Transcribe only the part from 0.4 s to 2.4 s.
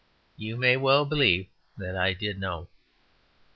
may well believe that I did